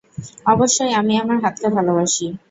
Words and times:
অবশ্যই 0.45 0.93
আমি 0.93 1.13
আমার 1.17 1.37
হাতকে 1.43 1.67
ভালোবাসি। 1.69 2.25